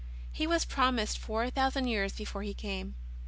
He 0.31 0.47
was 0.47 0.65
promised 0.65 1.19
four 1.19 1.51
thousand 1.51 1.85
years 1.85 2.13
before 2.13 2.41
He 2.41 2.55
came. 2.55 2.95